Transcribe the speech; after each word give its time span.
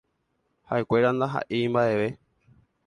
Haʼekuéra 0.69 1.09
ndahaʼéi 1.15 1.67
mbaʼeve. 1.73 2.07